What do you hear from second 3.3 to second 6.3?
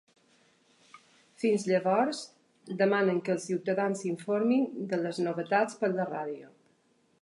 els ciutadans s’informin de les novetats per la